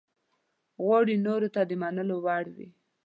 [0.83, 2.67] غواړي نورو ته د منلو وړ وي.